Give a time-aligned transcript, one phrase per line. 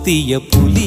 [0.00, 0.79] பசுத்தோல் போர்த்திய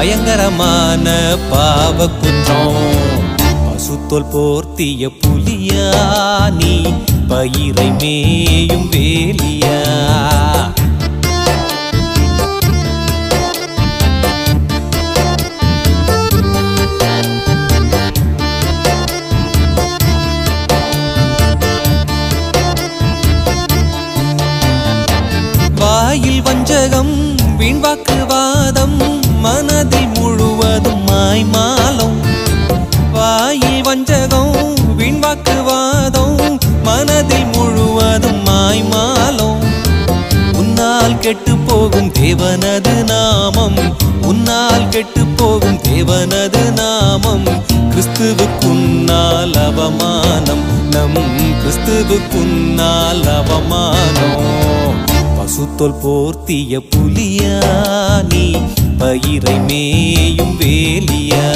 [0.00, 1.06] பயங்கரமான
[1.50, 2.78] பாவ குற்றம்
[3.64, 5.88] பசுத்தோல் போர்த்திய புலியா
[6.50, 6.94] நீ?
[7.28, 9.76] பயிரை மேயும் வேலியா?
[55.80, 57.52] பசுத்தோல் போர்த்திய புலியா
[58.32, 58.56] நீ?
[58.98, 61.46] பயிரை மேயும் வேலியா?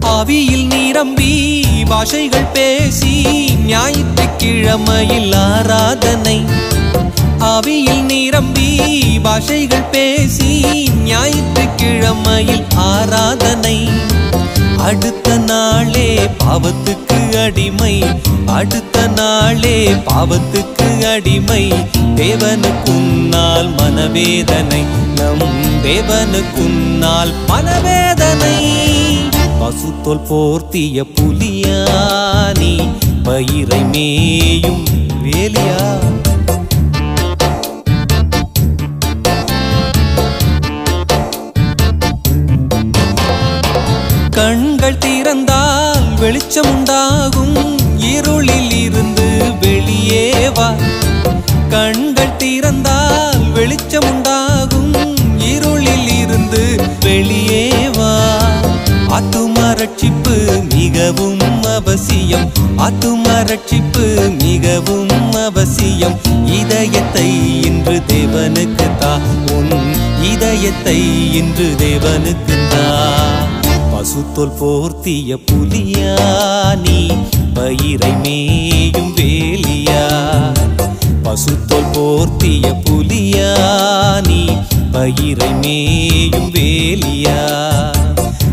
[0.00, 3.12] அவியில் நிரம்பி பாஷைகள் பேசி
[3.66, 6.44] ஞாயிற்றுக்கிழமையில் ஆராதனை.
[7.38, 8.70] அவியில் நிரம்பி
[9.22, 10.50] பாஷைகள் பேசி
[11.04, 14.12] ஞாயிற்றுக்கிழமையில் ஆராதனை.
[14.84, 18.04] அடுத்த நாளே பாவத்துக்கு அடிமை.
[18.46, 21.72] அடுத்த நாளே பாவத்துக்கு அடிமை.
[22.16, 24.82] தேவனுக்குன்னால் மனவேதனை.
[25.14, 28.72] நம் தேவனுக்குன்னால் மனவேதனை.
[29.60, 32.88] பசுத்தோல் போர்த்திய புலியானி
[33.22, 34.84] பயிரை மேயும்
[35.24, 35.98] வேலியா
[46.54, 50.74] திறந்தால் வெளிச்சம் உண்டாகும் இருளில் இருந்து வெளியே வா.
[51.68, 54.94] கண்கள் திறந்தால் வெளிச்சம் உண்டாகும்
[55.38, 58.38] இருளில் இருந்து வெளியே வா.
[59.08, 62.52] ஆத்தும ரட்சிப்பு மிகவும் அவசியம்.
[62.78, 66.20] ஆத்தும ரட்சிப்பு மிகவும் அவசியம்.
[66.46, 69.18] இதயத்தை இன்று தேவனுக்கு தா.
[69.52, 69.94] உன்
[70.32, 71.00] இதயத்தை
[71.34, 72.82] இன்று தேவனுக்கு தா.
[74.04, 76.14] பசுத்தோல் போர்த்திய புலியா
[76.82, 76.96] நீ
[77.54, 80.02] பயிரை மேயும் வேலியா
[81.22, 83.48] பசுத்தோல் போர்த்திய புலியா
[84.28, 84.40] நீ
[84.92, 87.38] பயிரை மேயும் வேலியா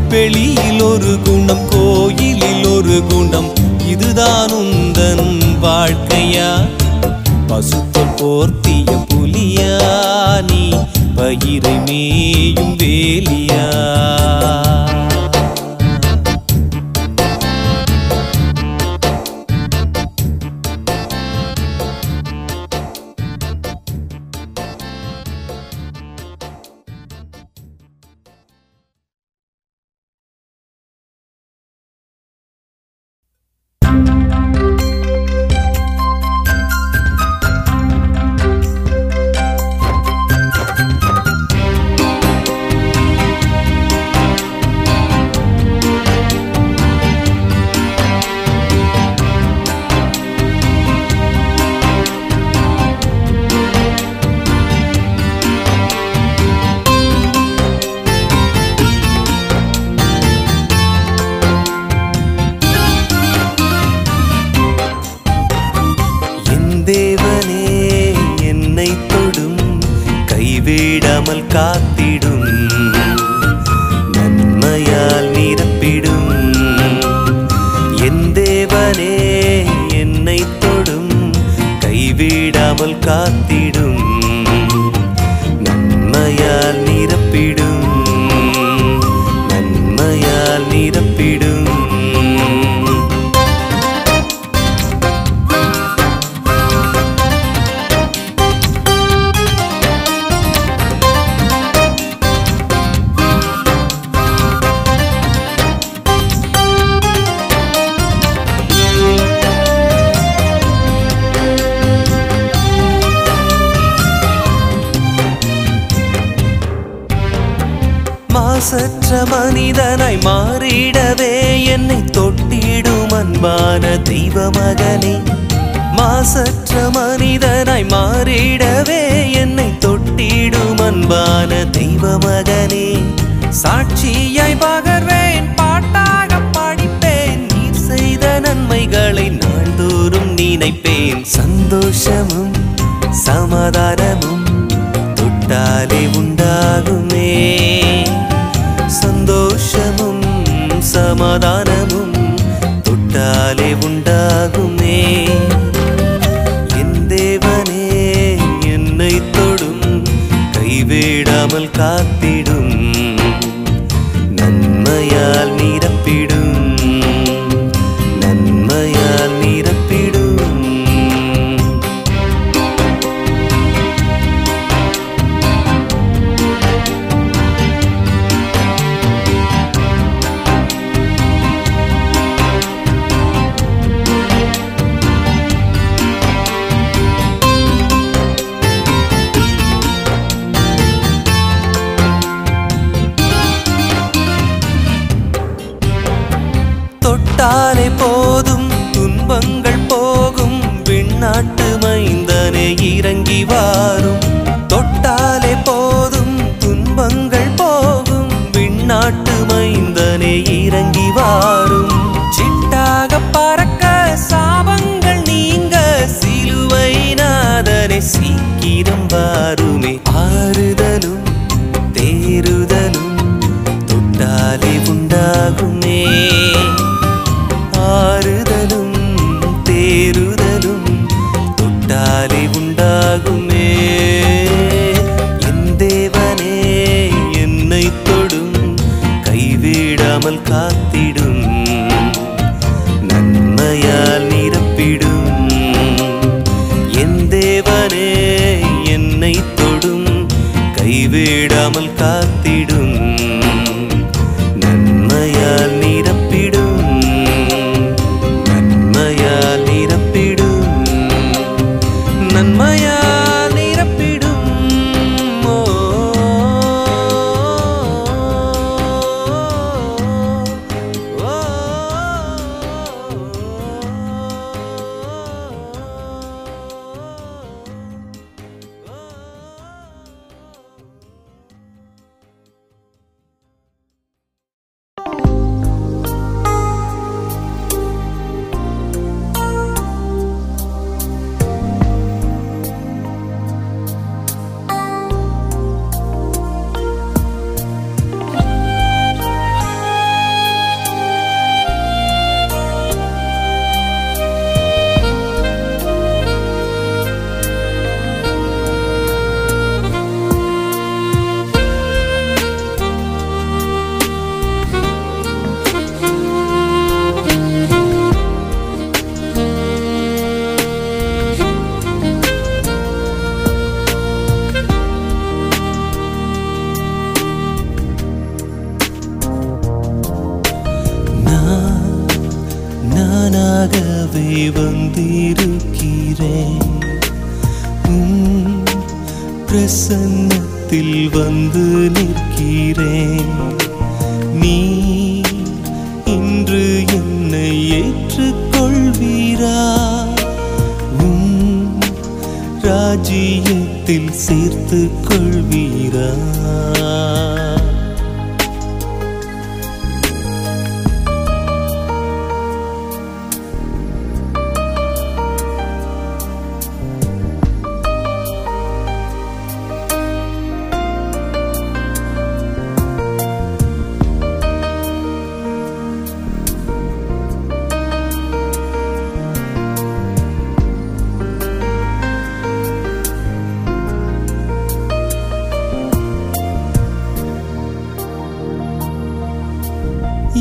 [0.09, 3.51] வெளியில் ஒரு குணம் கோயிலில் ஒரு குணம்
[3.87, 5.27] இதுதான் உந்தன்
[5.59, 6.49] வாழ்க்கையா?
[7.47, 9.75] பசுத்தோல் போர்த்திய புலியா
[10.49, 10.63] நீ
[11.15, 13.63] பயிரை மேயும் வேலியா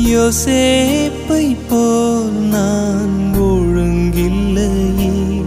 [0.05, 5.41] யோசேப்பை போல் நான் ஒழுங்கில்லையே.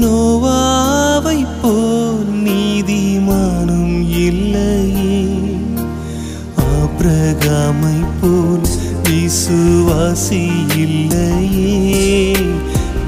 [0.00, 5.26] நோவாவை போல் நீதிமானம் இல்லையே.
[6.56, 8.66] ஆப்ரகாமை போல்
[9.02, 12.36] விசுவாசி இல்லையே.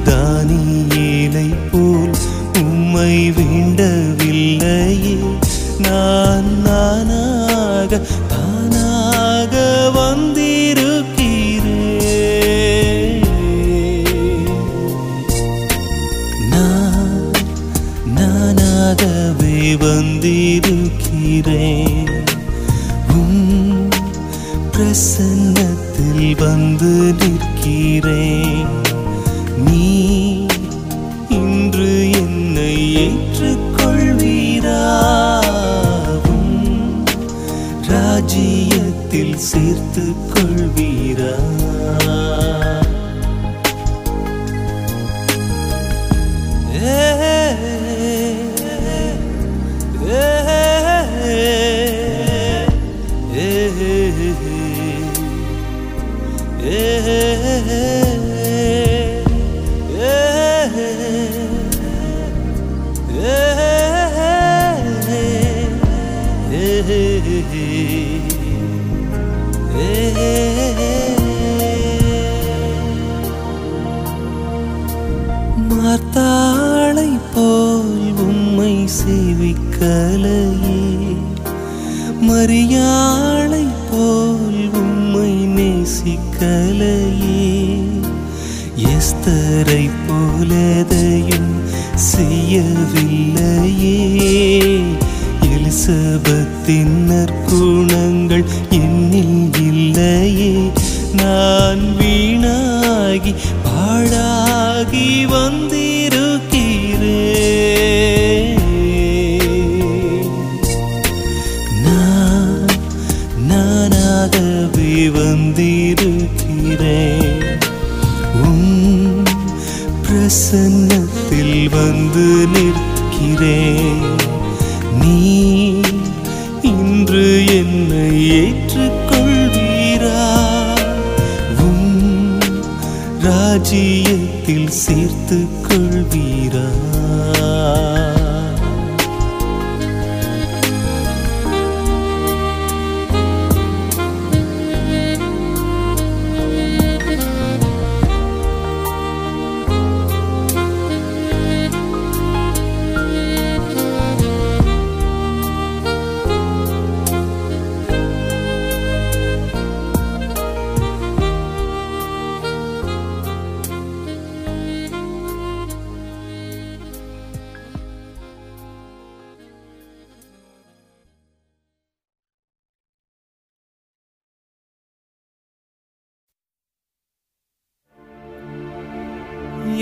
[0.05, 2.11] தானியேலை போல்
[2.59, 5.19] உம்மை வேண்டவில்லையே.
[5.79, 6.32] நான்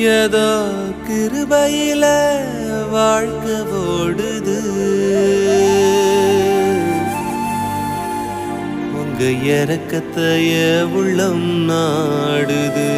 [0.00, 0.68] ஏதோ
[1.08, 2.04] கிருபையில
[2.90, 4.58] வாழ்க்கை ஓடுது.
[8.94, 12.90] உங்க இறக்கத்தைய உள்ளம் நாடுது.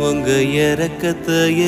[0.00, 1.62] உங்க இறக்கத்தைய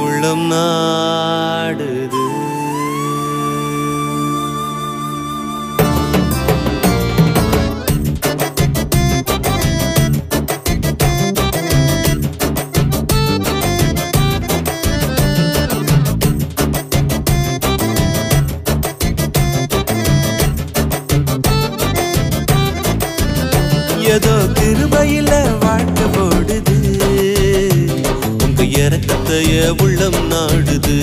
[0.00, 2.21] உள்ளம் நாடுது.
[28.84, 30.96] எனக்கத்தைய உள்ளம் நாடுது.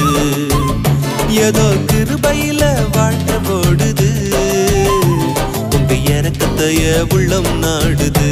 [1.30, 4.10] ஏதோ கிருபையில வாழ்க்கை போடுது
[5.76, 8.30] உங்க இறக்கத்தைய உள்ளம் நாடுது.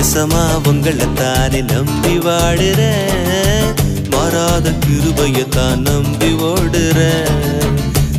[0.00, 3.74] எசமா உங்களை தானே நம்பி வாடுறேன்.
[4.10, 7.34] மாறாத கிருபையத்தான் நம்பி ஓடுறேன்.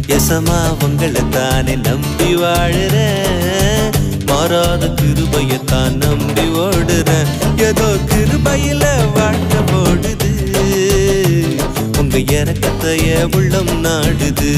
[0.08, 3.27] எசமா உங்களை தானே நம்பி வாழுறேன்
[4.50, 7.30] மாறாத கிருபையத்தான் நம்பி ஓடுறேன்.
[7.58, 10.30] ஏதோ கிருபையில வாழ்க்கை போடுது.
[12.00, 14.52] உங்க இறக்கத்தைய உள்ளம் நாடுது.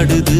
[0.00, 0.38] ஆடுது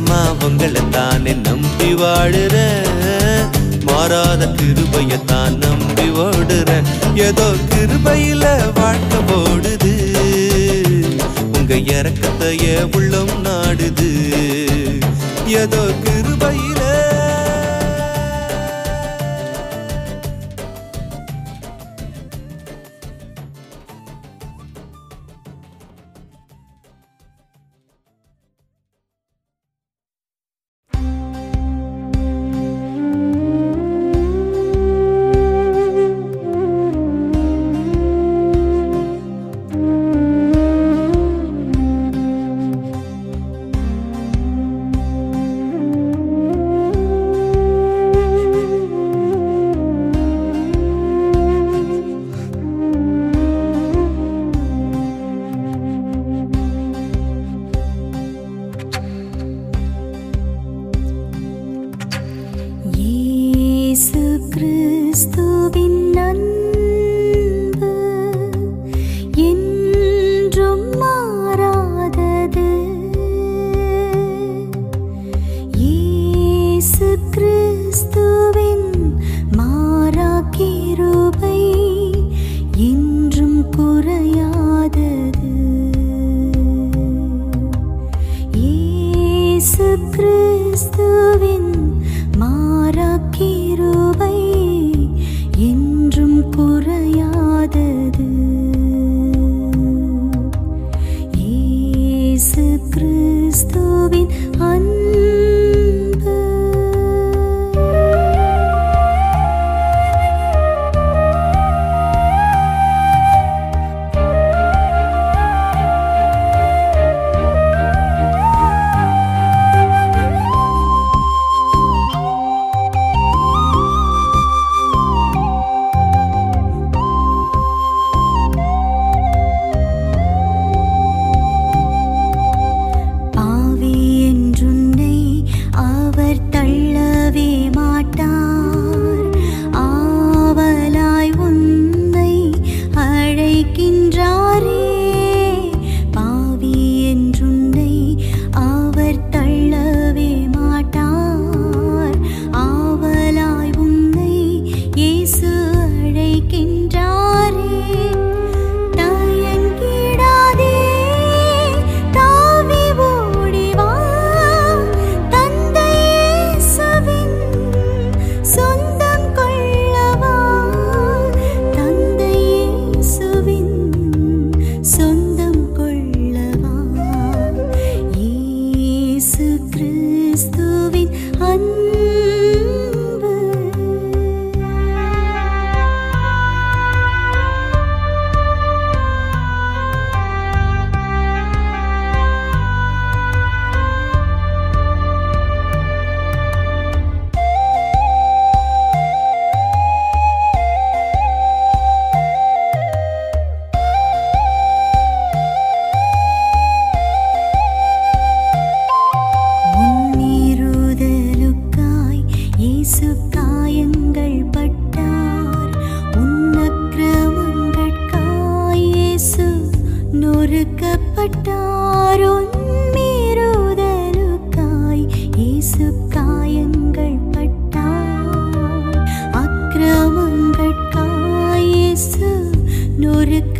[0.00, 2.54] சொந்தமா உங்களைத்தானே நம்பி வாழுற.
[3.84, 6.70] மாறாத கிருபையத்தான் நம்பி ஓடுற.
[7.14, 9.94] ஏதோ கிருபையில வாழ்க்கை போடுது
[11.56, 14.10] உங்க இறக்கத்தைய உள்ளம் நாடுது.
[15.46, 16.69] ஏதோ கிருபையில்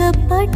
[0.10, 0.48] நொறுக்கப்பட்டார்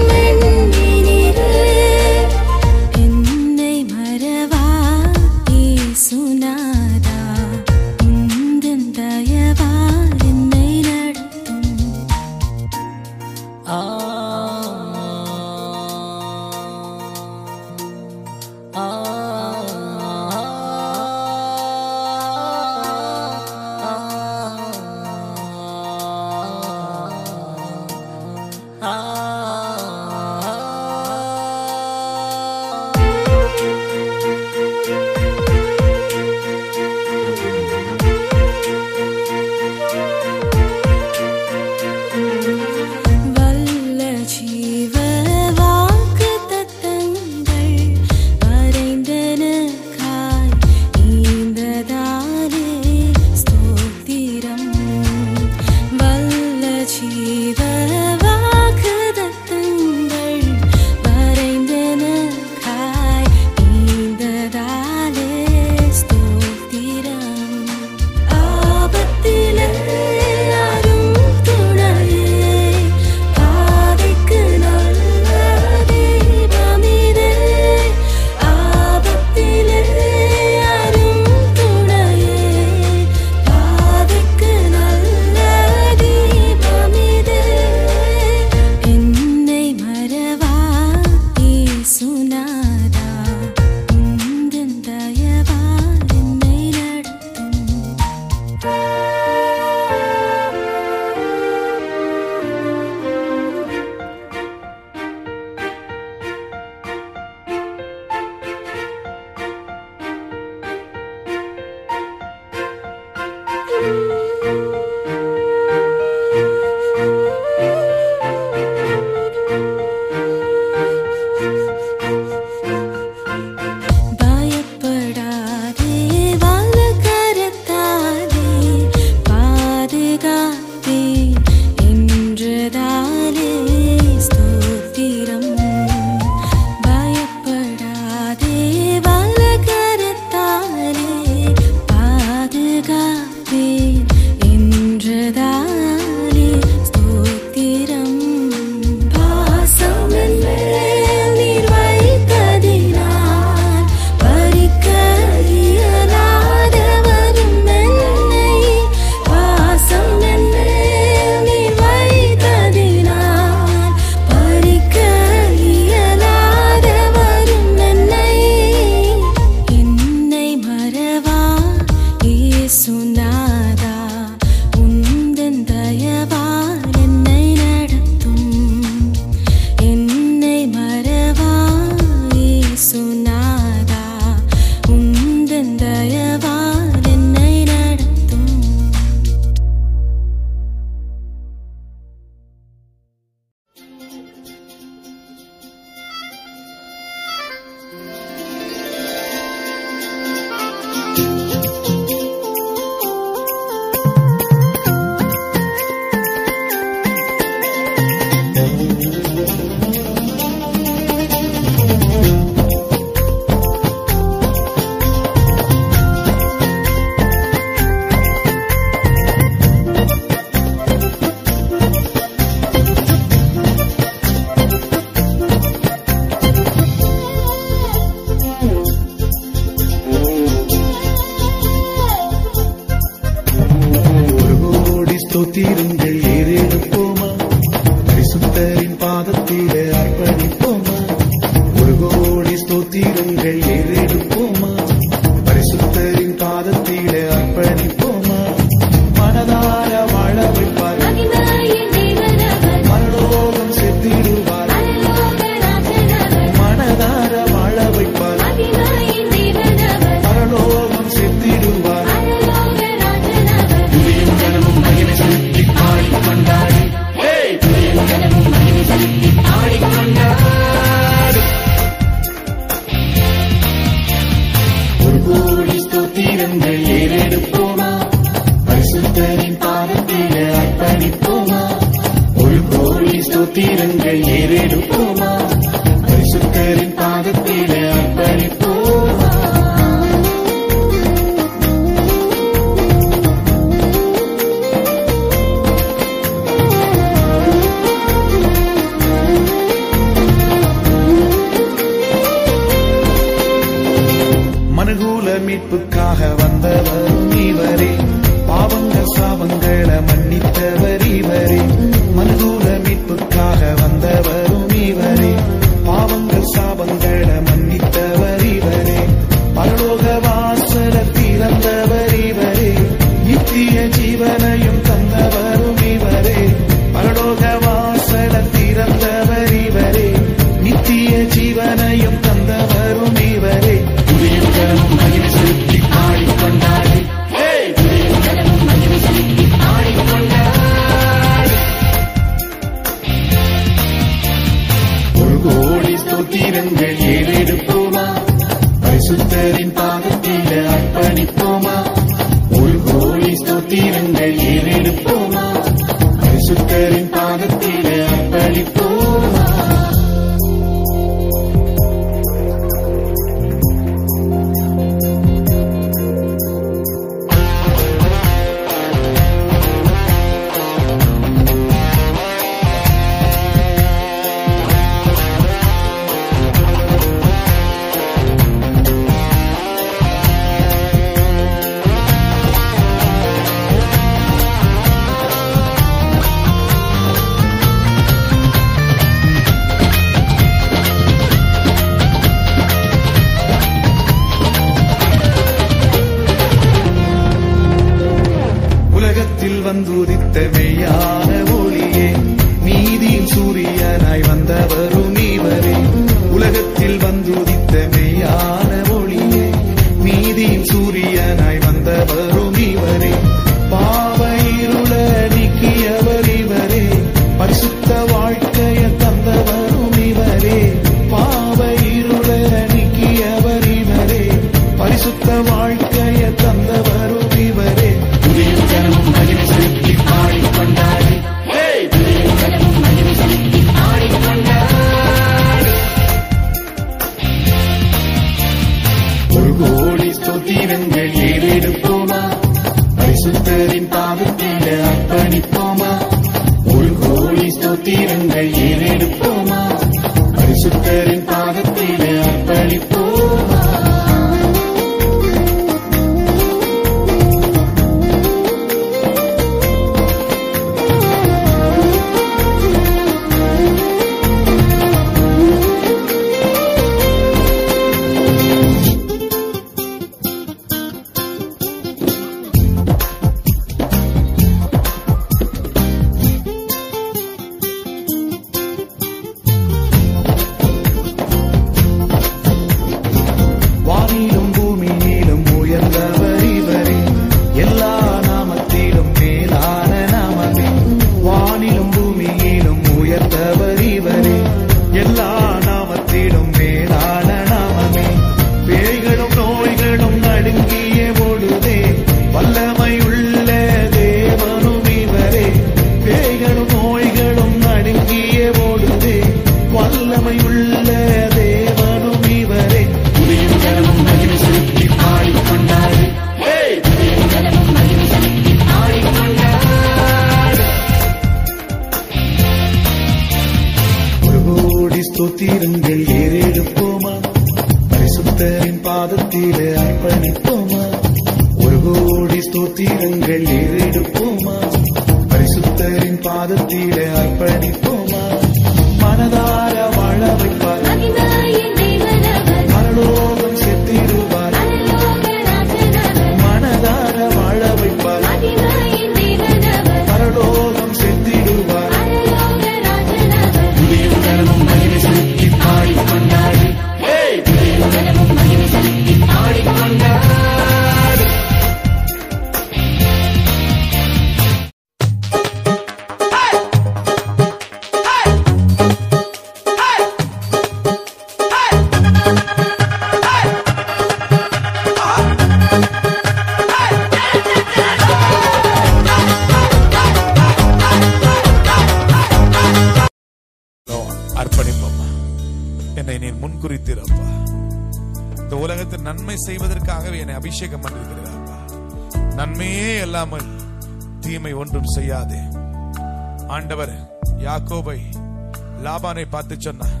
[599.22, 600.00] அவனை பார்த்து சொன்னான்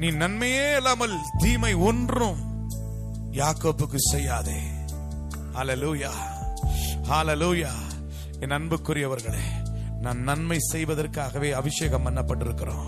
[0.00, 2.40] நீ நன்மையே இல்லாமல் தீமை ஒன்றும்
[3.38, 4.58] யாக்கோப்புக்கு செய்யாதே.
[5.56, 6.12] ஹலலூயா
[7.10, 7.72] ஹலலூயா
[8.42, 9.46] என் அன்புக்குரியவர்களே
[10.04, 12.86] நான் நன்மை செய்வதற்காகவே அபிஷேகம் பண்ணப்பட்டிருக்கிறோம்.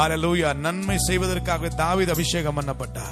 [0.00, 3.04] ஆலலூயா நன்மை செய்வதற்காகவே தாவித அபிஷேகம் பண்ணப்பட்டா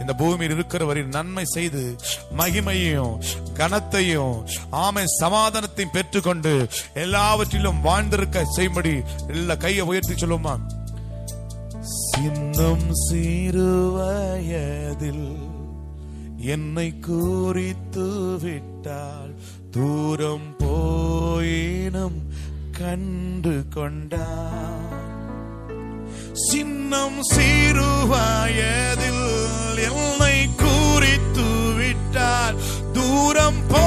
[0.00, 1.82] இந்த பூமியில் இருக்கிறவரை நன்மை செய்து
[2.40, 3.14] மகிமையும்
[3.58, 4.36] கனத்தையும்
[4.82, 6.54] ஆமை சமாதானத்தையும் பெற்றுக்கொண்டு
[6.94, 8.94] எல்லாவற்றிலும் வாழ்ந்திருக்க செய்யும்படி
[9.28, 10.54] எல்லா கையை உயர்த்தி சொல்லுமா
[12.20, 13.78] இன்னும் சிறுவயதில்
[16.52, 18.06] என்னை குறித்து
[18.44, 19.32] விட்டால்
[19.70, 22.18] தூரம் போயினும்
[22.78, 25.00] கண்டு கொண்டார்
[26.44, 29.26] சின்னம் சிறுவயதில்
[29.88, 32.58] என்னை குறித்து விட்டால்
[32.92, 33.84] தூரம் போ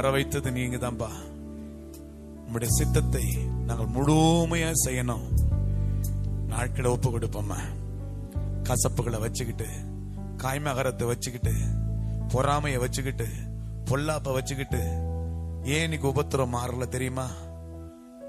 [0.00, 1.08] வர வைத்தது நீங்க தான்பா
[2.44, 3.24] உங்களுடைய சித்தத்தை
[3.66, 5.24] நாங்கள் முழுமையா செய்யணும்.
[6.46, 7.52] நாட்களை ஒப்பு கொடுப்போம்
[8.62, 9.66] கசப்புகளை வச்சுக்கிட்டு
[10.36, 11.52] காய்மகரத்தை வச்சுக்கிட்டு
[12.34, 13.26] பொறாமைய வச்சுக்கிட்டு
[13.90, 14.82] பொல்லாப்ப வச்சுக்கிட்டு
[15.64, 17.28] ஏன் இன்னைக்கு உபத்திரம் மாறல தெரியுமா?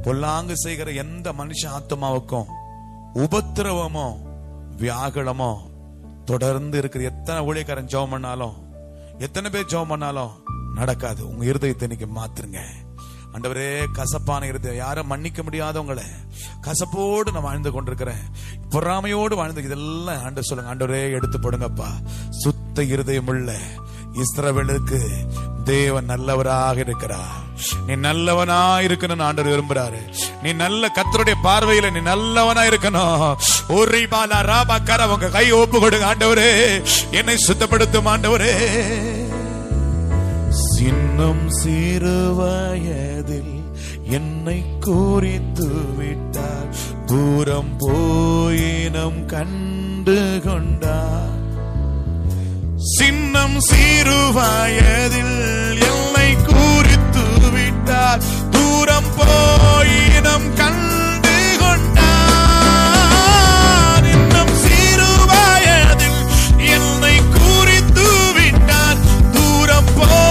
[0.03, 2.51] பொல்லாங்கு செய்கிற எந்த மனுஷ ஆத்மாவுக்கும்
[3.13, 4.07] உபத்திரவமோ
[4.77, 5.57] வியாகுலமோ
[6.25, 8.57] தொடர்ந்து இருக்கிற எத்தனை ஊழியக்காரன் ஜோம் பண்ணாலும்
[9.17, 10.40] எத்தனை பேர் ஜோம் பண்ணாலும்
[10.75, 11.29] நடக்காது.
[11.29, 12.59] உங்க இருதயத்தை இன்னைக்கு மாத்துருங்க
[13.33, 14.77] ஆண்டவரே கசப்பான இருதயம்.
[14.77, 16.01] யாரும் மன்னிக்க முடியாதவங்கள
[16.61, 18.23] கசப்போடு நான் வாழ்ந்து கொண்டிருக்கிறேன்.
[18.69, 20.75] பொறாமையோடு வாழ்ந்து இதெல்லாம் ஆண்டு சொல்லுங்க.
[20.75, 21.87] ஆண்டவரே எடுத்து போடுங்கப்பா.
[22.29, 23.57] சுத்த இருதயம் உள்ள
[24.13, 24.99] இஸ்ரவேலுக்கு
[25.63, 27.39] தேவன் நல்லவராக இருக்கிறார்.
[27.87, 30.13] நீ நல்லவனா இருக்கணும்னு ஆண்டவர் விரும்புறாரு.
[30.43, 33.35] நீ நல்ல கத்தருடைய பார்வையில நீ நல்லவனா இருக்கணும்.
[33.67, 36.83] ஒரு பாலா ராபாக்கார உங்க கை ஒப்பு கொடுங்க ஆண்டவரே.
[37.11, 39.20] என்னை சுத்தப்படுத்தும் ஆண்டவரே.
[41.21, 42.35] சின்னம் சிறு
[44.09, 45.67] என்னை குறித்து
[45.97, 46.69] விட்டார்.
[47.05, 51.37] தூரம் போயினம் கண்டு கொண்டார்.
[52.97, 54.33] சின்னம் சிறு
[55.79, 58.21] என்னை குறித்து விட்டார்.
[58.49, 62.05] தூரம் போயினம் கண்டு கொண்டார்.
[64.05, 65.11] இன்னும் சிறு
[66.73, 68.97] என்னை குறித்து விட்டார்.
[69.31, 70.30] தூரம் போ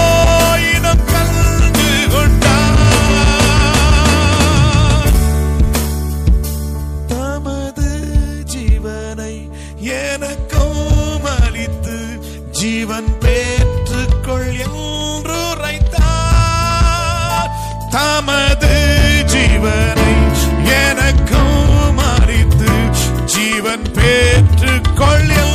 [25.01, 25.50] 锻炼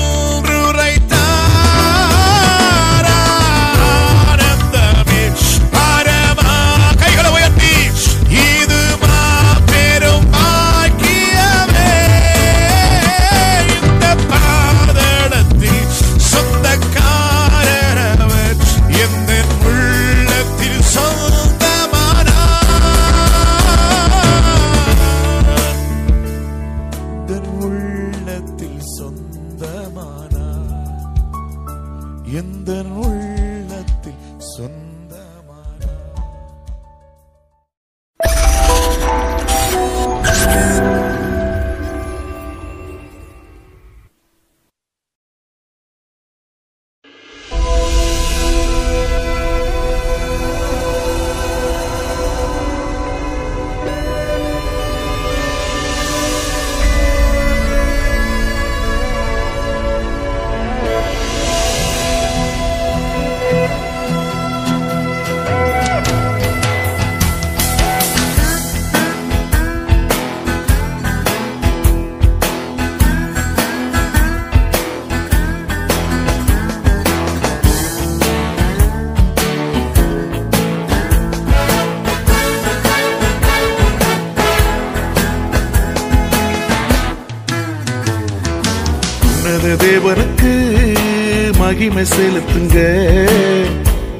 [91.96, 92.76] மகிமை செலுத்துங்க.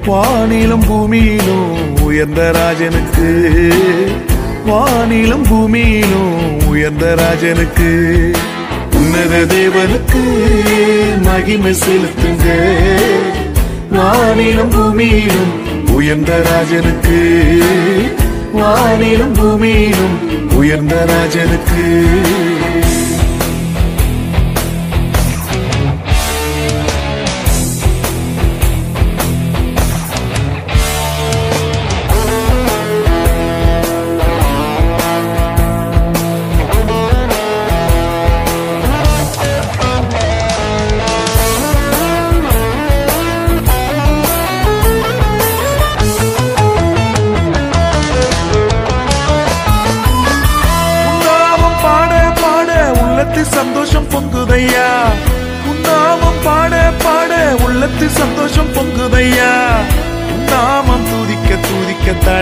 [0.07, 3.73] வானிலும் பூமியிலும் உயர்ந்த ராஜனுக்கு.
[4.67, 8.31] வானிலும் பூமியிலும் உயர்ந்த ராஜனுக்கு.
[8.95, 10.23] உன்னத தேவனுக்கு
[11.23, 12.47] மகிமை செலுத்துங்க.
[13.93, 17.43] வானிலும் பூமியிலும் உயர்ந்த ராஜனுக்கு.
[18.55, 22.05] வானிலும் பூமியிலும் உயர்ந்த ராஜனுக்கு.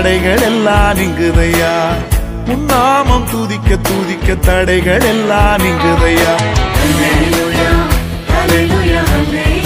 [0.05, 1.71] தடைகள் எல்லாம் இங்குதையா
[2.55, 6.35] உன்னாமம் துதிக்க துதிக்க தடைகள் எல்லாம் இங்குதையா
[6.87, 7.77] Hallelujah,
[8.33, 9.64] hallelujah, hallelujah.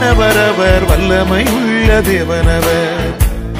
[0.00, 3.08] அதிசயமானவரவர் வல்லமை உள்ள தேவனவர்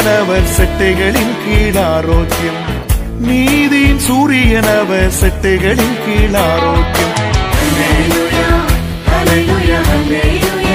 [0.07, 2.61] சூரியனவர் செட்டைகளின் கீழ் ஆரோக்கியம்
[3.21, 7.15] நீதியின் சூரியனவர் செட்டைகளின் கீழ் ஆரோக்கியம்
[7.79, 8.53] Hallelujah,
[9.09, 9.85] hallelujah, hallelujah.
[9.89, 10.66] Hallelujah,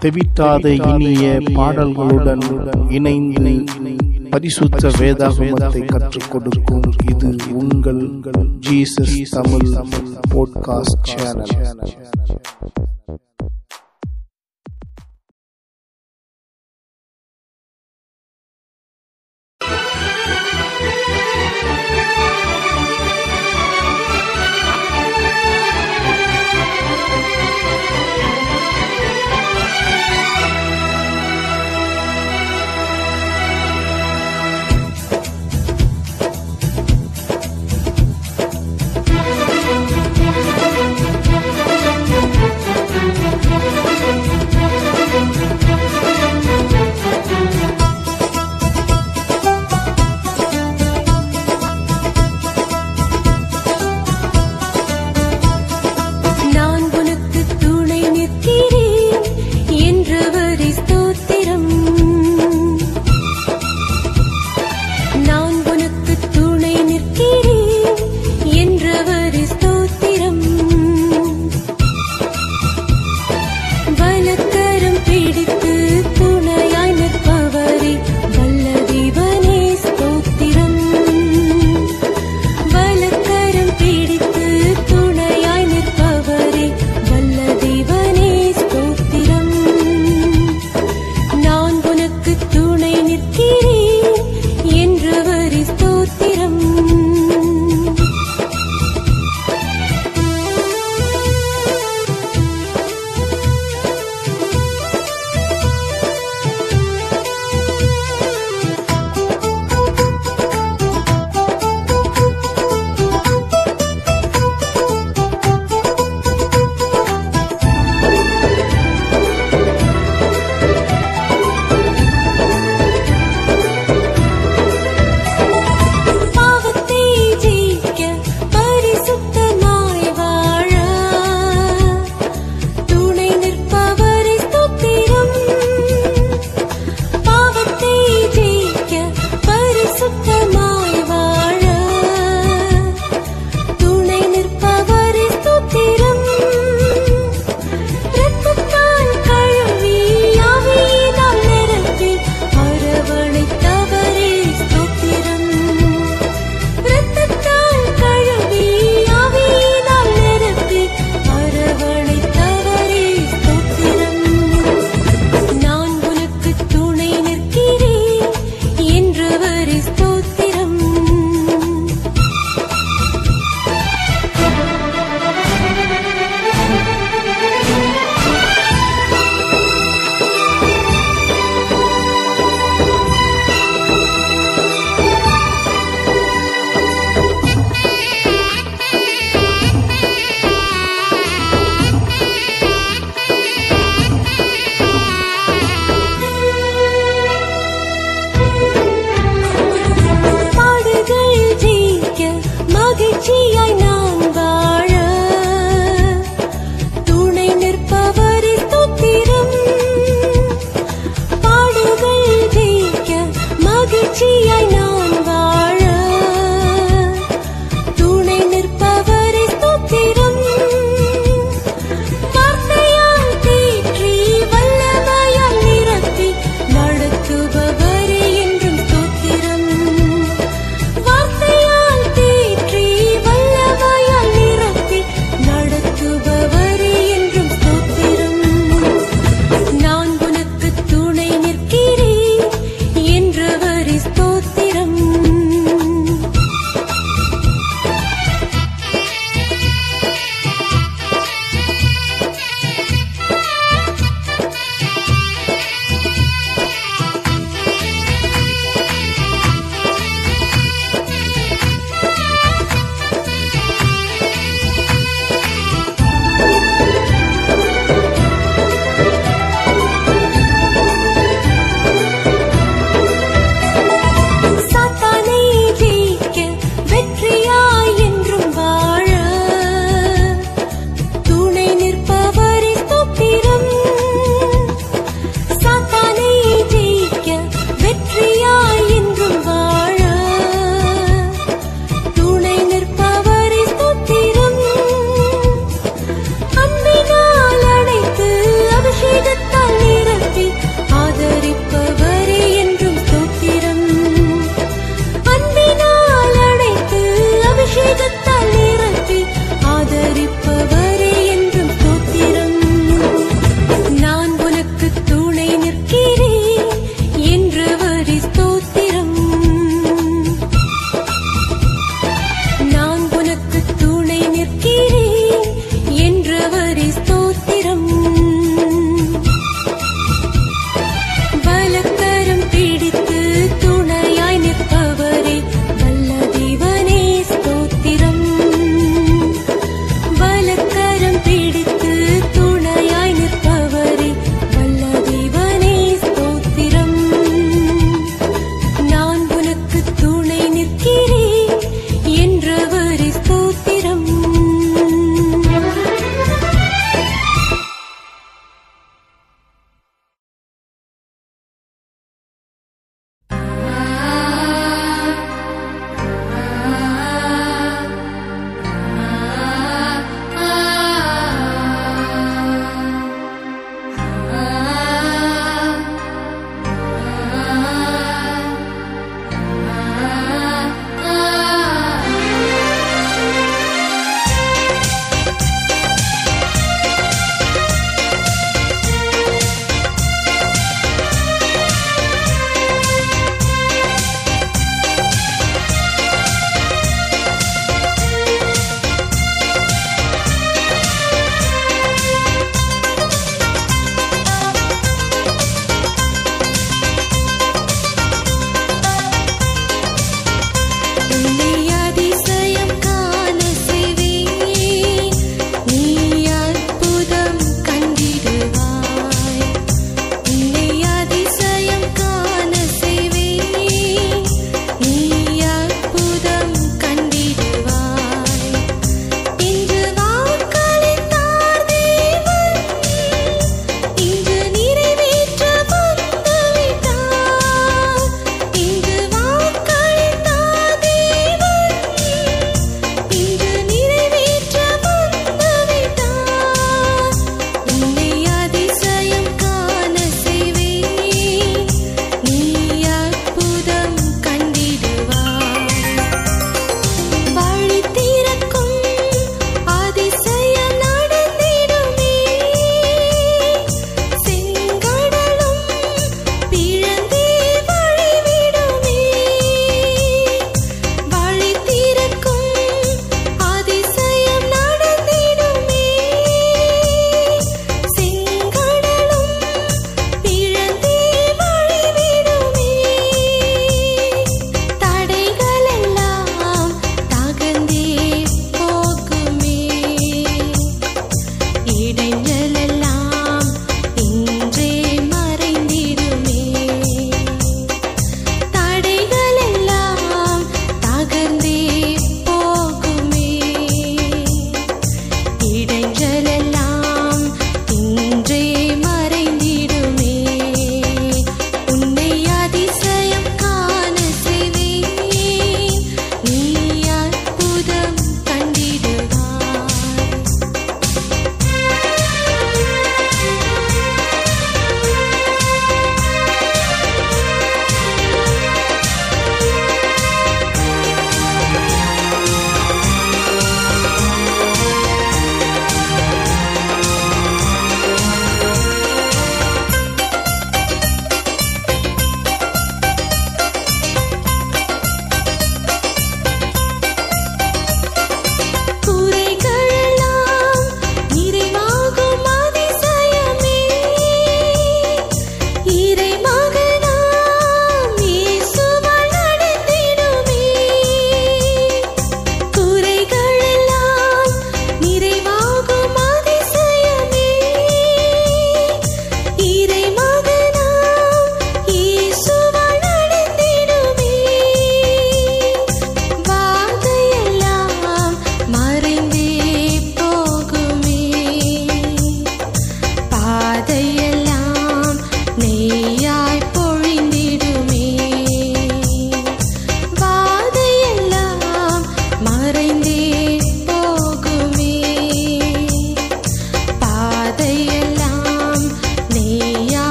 [0.00, 1.24] தெவிட்டாத இனிய
[1.56, 2.44] பாடல்களுடன்
[2.90, 3.52] இணைந்து
[4.30, 8.02] பரிசுத்த வேதாகமத்தை கற்றுக் கொடுக்கும் இது உங்கள்
[8.68, 9.70] ஜீசஸ் தமிழ்
[10.32, 11.54] போட்காஸ்ட் சேனல்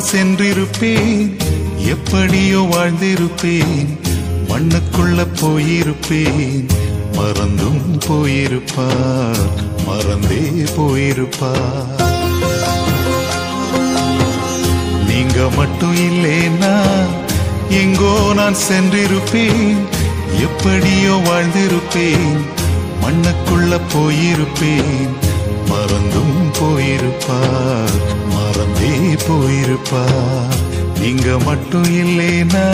[0.00, 1.36] நான் சென்றிருப்பேன்.
[1.86, 3.98] எப்படியோ வாழ்ந்திருப்பேன்.
[4.48, 6.68] மண்ணுக்குள்ள போயிருப்பேன்.
[7.12, 9.50] மறந்தும் போயிருப்பார்.
[9.86, 12.02] மறந்தே போயிருப்பார்.
[15.08, 16.80] நீங்க மட்டும் இல்லைன்னா
[17.70, 19.76] எங்கோ நான் சென்றிருப்பேன்.
[20.40, 22.36] எப்படியோ வாழ்ந்திருப்பேன்.
[23.02, 25.29] மண்ணுக்குள்ள போயிருப்பேன்.
[25.70, 27.98] மறந்தும் போயிருப்பார்.
[28.30, 30.58] மறந்தே போயிருப்பார்.
[31.00, 32.66] நீங்க மட்டும் இல்லைனா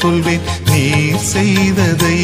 [0.00, 0.82] சொல்வேன் நீ
[1.28, 2.18] செய்ததை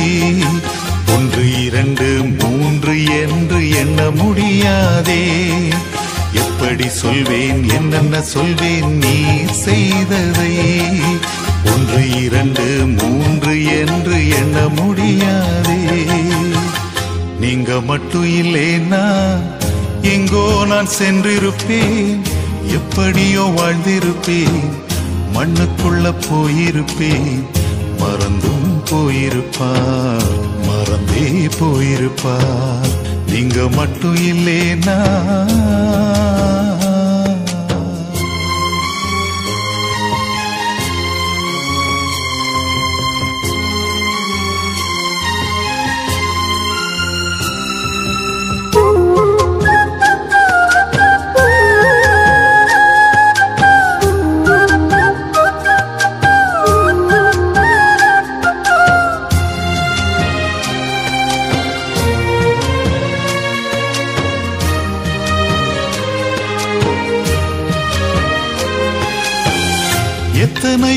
[1.15, 2.09] ஒன்று இரண்டு
[2.41, 5.23] மூன்று என்று எண்ண முடியாதே.
[6.43, 9.17] எப்படி சொல்வேன் என்னென்ன சொல்வேன் நீ
[9.65, 10.53] செய்ததை
[11.75, 12.67] ஒன்று இரண்டு
[12.99, 15.81] மூன்று என்று எண்ண முடியாதே.
[17.41, 19.05] நீங்க மட்டும் இல்லைன்னா
[20.15, 22.23] எங்கோ நான் சென்றிருப்பேன்
[22.75, 24.63] எப்படியோ வாழ்ந்திருப்பேன்
[25.35, 27.31] மண்ணுக்குள்ள போயிருப்பேன்
[28.05, 30.35] மறந்தும் போயிருப்பார்.
[30.67, 32.93] மறந்தே போயிருப்பார்.
[33.31, 34.99] நீங்க மட்டும் இல்லேனா?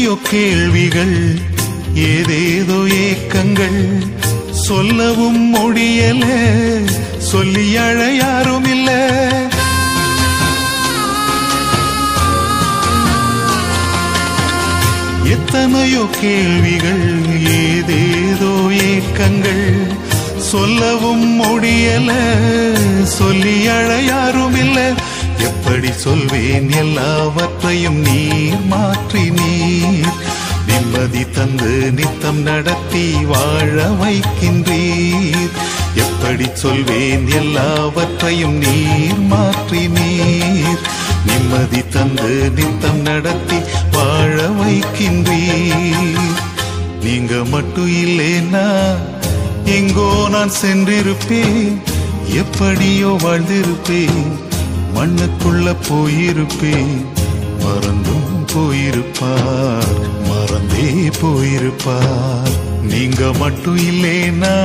[0.07, 1.39] எத்தனையோ கேள்விகள்
[1.93, 2.77] ஏதேதோ
[3.07, 3.79] ஏக்கங்கள்.
[4.51, 6.25] சொல்லவும் முடியல
[7.17, 8.89] சொல்லி அழ யாரும் இல்ல.
[15.23, 17.07] எத்தனையோ கேள்விகள்
[17.65, 18.53] ஏதேதோ
[18.87, 19.97] ஏக்கங்கள்.
[20.37, 22.11] சொல்லவும் முடியல
[23.03, 25.06] சொல்லி அழ யாரும் இல்லை.
[25.67, 30.13] எப்படி சொல்வேன் எல்லாவற்றையும் நீர் மாற்றி நீர்.
[30.67, 35.51] நிம்மதி தந்து நித்தம் நடத்தி வாழ வைக்கின்றீர்.
[35.95, 40.79] எப்படி சொல்வேன் எல்லாவற்றையும் நீர் மாற்றி நீர்.
[41.25, 43.59] நிம்மதி தந்து நித்தம் நடத்தி
[43.91, 46.33] வாழ வைக்கின்றீர்.
[47.03, 48.95] நீங்க மட்டும் இல்லைன்னா
[49.65, 51.81] எங்கோ நான் சென்றிருப்பேன்.
[52.33, 54.45] எப்படியோ வாழ்ந்திருப்பேன்.
[54.97, 56.97] மண்ணுக்குள்ள போயிருப்பேன்
[57.63, 59.97] மறந்தும் போயிருப்பார்
[60.29, 60.87] மறந்தே
[61.21, 62.55] போயிருப்பார்.
[62.83, 64.55] நீங்க மட்டும் இல்லைனா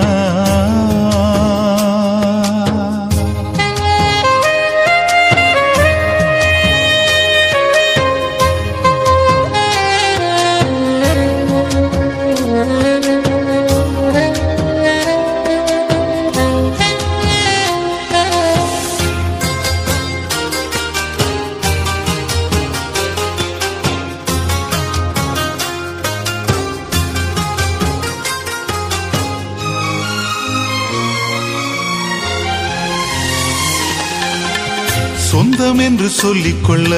[35.87, 36.93] என்று சொல்லிக்கொள்ள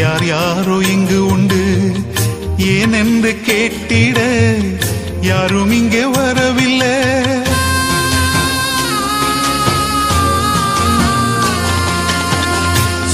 [0.00, 1.62] யார் யாரோ இங்கு உண்டு.
[2.74, 4.18] ஏன் என்று கேட்டிட
[5.30, 6.94] யாரும் இங்கே வரவில்லை.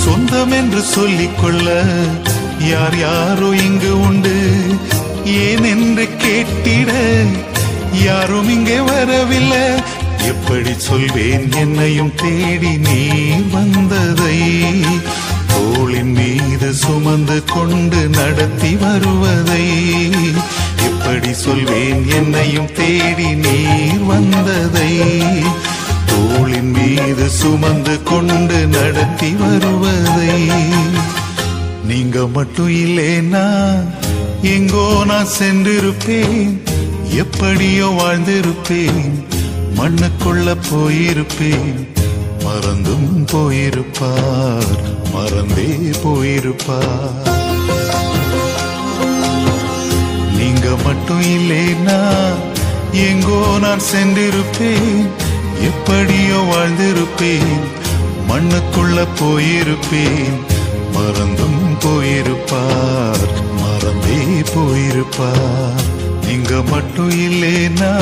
[0.05, 1.69] சொந்தம் என்று சொல்லிக்கொள்ள
[2.73, 4.37] யார் யாரோ இங்கு உண்டு.
[5.45, 6.91] ஏன் என்று கேட்டிட
[8.07, 9.65] யாரும் இங்கே வரவில்லை.
[10.27, 11.53] எப்படி சொல்வேன்?
[11.53, 13.01] என்னையும் தேடி நீ
[13.53, 14.39] வந்ததை
[15.47, 19.65] தோளின் மீது சுமந்து கொண்டு நடத்தி வருவதை
[20.77, 22.11] எப்படி சொல்வேன்?
[22.11, 24.91] என்னையும் தேடி நீர் வந்ததை
[26.07, 30.51] தோளின் மீது சுமந்து கொண்டு நடத்தி வருவதை
[31.85, 33.47] நீங்க மட்டும் இல்லைனா
[34.43, 36.61] எங்கோ நான் சென்றிருப்பேன்
[37.09, 39.15] எப்படியோ வாழ்ந்திருப்பேன்.
[39.77, 41.89] மண்ணுக்குள்ள போயிருப்பேன்.
[42.45, 44.79] மறந்தும் போயிருப்பார்.
[45.13, 47.37] மறந்தே போயிருப்பார்.
[50.37, 52.09] நீங்க மட்டும் இல்லேனா
[52.93, 55.07] எங்கோ நான் சென்றிருப்பேன்.
[55.63, 57.61] எப்படியோ வாழ்ந்திருப்பேன்.
[58.29, 60.37] மண்ணுக்குள்ள போயிருப்பேன்.
[60.93, 63.27] மறந்தும் போயிருப்பார்.
[63.61, 65.97] மறந்தே போயிருப்பார்.
[66.29, 67.97] இங்க மட்டும் இல்லைனா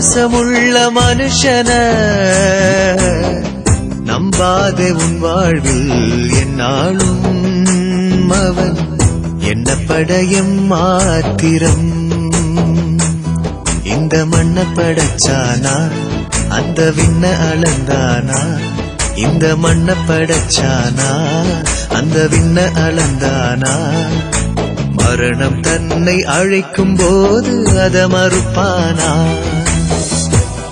[0.00, 1.70] பாசமுள்ள மனுஷன.
[4.06, 8.76] நம்பாத உன் வாழ்வில் என்னாலும் அவன்.
[9.38, 12.12] என்ன படையும் மாத்திரம்.
[13.84, 15.90] இந்த மண்ண படைச்சானா?
[16.48, 18.58] அந்த விண்ண அளந்தானா?
[19.14, 21.30] இந்த மண்ண படைச்சானா?
[21.88, 23.90] அந்த விண்ண அளந்தானா?
[24.92, 29.26] மரணம் தன்னை அழைக்கும் போது அத மறுப்பானா?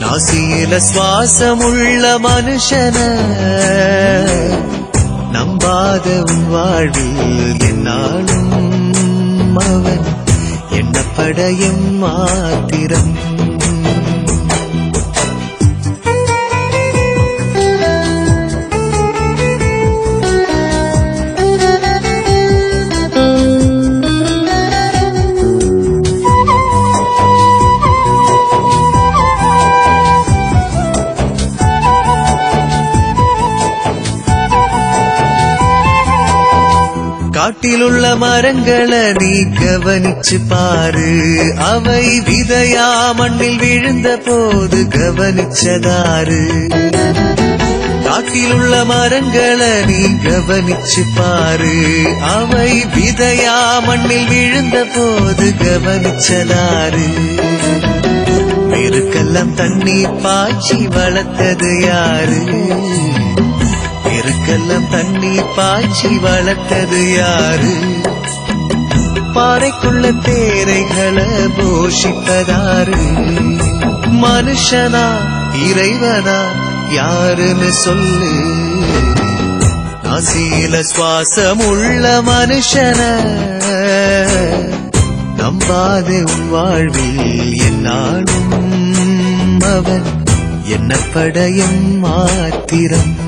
[0.01, 2.97] நாசியில சுவாசமுள்ள மனுஷன.
[5.33, 10.05] நம்பாத உன் வாழ்வில் என்னாலும் அவன்.
[10.71, 13.28] என்ன படையும் மாத்திரம்.
[37.69, 41.09] காட்டிலுள்ள மரங்களை நீ கவனிச்சு பாரு.
[41.67, 42.87] அவை விதையா
[43.19, 46.41] மண்ணில் விழுந்த போது கவனிச்சதாரு
[48.07, 51.75] காட்டிலுள்ள மரங்களை நீ கவனிச்சு பாரு.
[52.33, 53.59] அவை விதையா
[53.89, 57.07] மண்ணில் விழுந்த போது கவனிச்சதாரு
[58.73, 62.41] பெருக்கெல்லாம் தண்ணி பாய்ச்சி வளர்த்தது யாரு?
[64.29, 68.01] பெருக்கெல்லாம் தண்ணி பாய்ச்சி வளர்த்தது யாரு?
[69.35, 71.29] பாறைக்குள்ள தேரைகளை
[71.59, 73.01] போஷித்ததாரு.
[74.23, 75.05] மனுஷனா
[75.55, 76.41] இறைவனா
[76.91, 78.33] யாருன்னு சொல்லு.
[80.05, 83.01] அசீல சுவாசம் உள்ள மனுஷன
[85.37, 88.53] நம்பாதே உன் வாழ்வில் என்னாலும்
[89.61, 90.25] அவன்.
[90.65, 93.28] என்ன படையும் மாத்திரம்?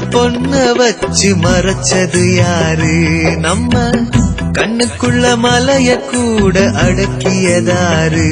[0.00, 3.36] பொண்ண வச்சு மறைச்சது யாரு?
[3.38, 3.90] நம்ம
[4.52, 8.30] கண்ணுக்குள்ள மலைய கூட அடக்கியதாரு.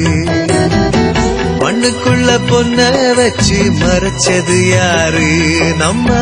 [1.59, 5.57] மண்ணுக்குள்ள பொண்ண வச்சு மறைச்சது யாரு?
[5.77, 6.13] நம்ம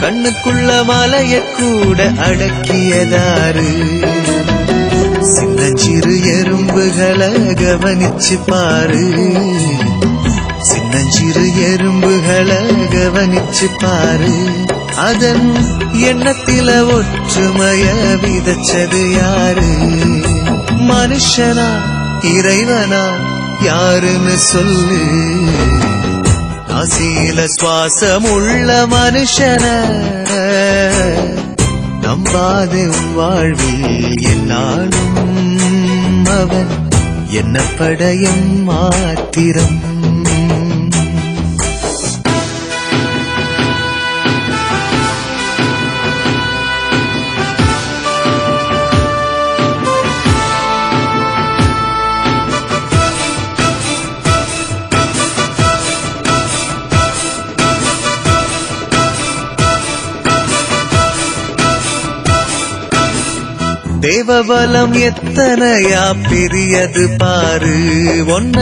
[0.00, 3.72] கண்ணுக்குள்ள மலைய கூட அடக்கியதாரு.
[5.20, 9.32] சின்னஞ்சிறு எறும்புகளை கவனிச்சு பாரு.
[10.58, 14.65] சின்னஞ்சிறு எறும்புகளை கவனிச்சு பாரு.
[14.96, 15.54] அதன்
[15.92, 17.84] எண்ணத்தில ஒற்றுமைய
[18.22, 19.70] விதைச்சது யாரு?
[20.90, 21.70] மனுஷனா
[22.22, 23.18] இறைவனா
[23.62, 25.00] யாருன்னு சொல்லு.
[26.68, 29.64] நாசியில சுவாசம் உள்ள மனுஷன
[32.00, 35.16] நம்பாதே உன் வாழ்வில் எல்லாரும்
[36.24, 36.90] அவன்.
[37.28, 39.95] என்ன படையும் மாத்திரம்
[64.26, 67.78] தேவபலம் எத்தனையா பெரியது பாரு.
[68.26, 68.58] ஒன்ன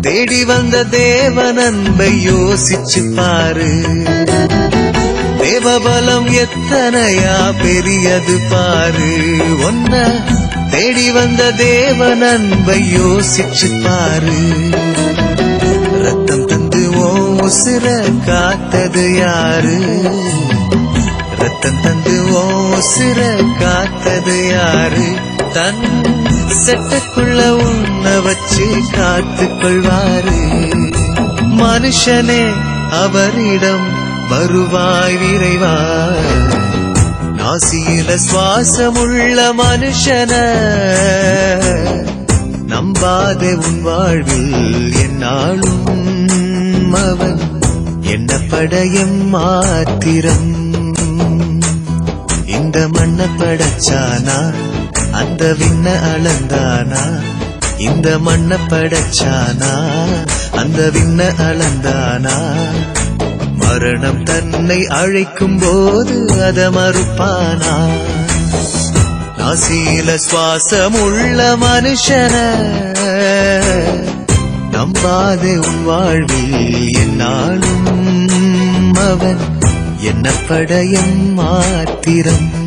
[0.00, 3.70] தேடி வந்த தேவ அன்பை யோசிச்சு பாரு.
[5.38, 9.36] தேவபலம் எத்தனையா பெரியது பாரு.
[9.62, 10.22] ஒன்ன
[10.70, 14.38] தேடி வந்த தேவ அன்பை யோசிச்சு பாரு.
[16.02, 17.08] ரத்தம் தந்து ஓ
[17.48, 19.78] உசுர காத்தது யாரு?
[21.42, 23.20] ரத்தம் தந்து ஓ உசுர
[23.60, 25.06] காத்தது யாரு?
[25.52, 25.82] தன்
[26.66, 30.40] செட்டுக்குள்ள உன்ன வச்சு காத்து கொள்வாரு.
[31.60, 32.54] மனுஷனே
[32.90, 33.86] அவரிடம்
[34.28, 35.76] வருவாய் விரைவா
[37.38, 40.32] நாசியில சுவாசமுள்ள மனுஷன
[42.66, 45.80] நம்பாதே உன் வாழ்வில் என்னாலும்
[46.92, 47.62] அவன்.
[48.00, 50.70] என்ன படையும் மாத்திரம்?
[52.74, 54.54] இந்த மண்ண படைச்சானா?
[55.10, 57.22] அந்த விண்ண அளந்தானா?
[57.78, 60.00] இந்த மண்ண படைச்சானா?
[60.50, 62.64] அந்த விண்ண அளந்தானா?
[63.56, 68.00] மரணம் தன்னை அழைக்கும் போது அத மறுப்பானா?
[69.38, 72.34] நாசியில சுவாசமுள்ள மனுஷன
[74.70, 78.14] நம்பாதே உன் வாழ்வில் என்னாலும்
[78.94, 79.60] அவன்
[80.00, 82.61] என்ன படையம் மாத்திரம்.